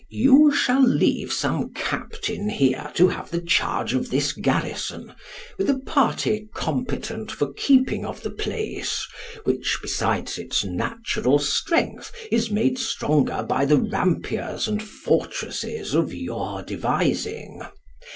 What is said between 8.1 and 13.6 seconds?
the place, which, besides its natural strength, is made stronger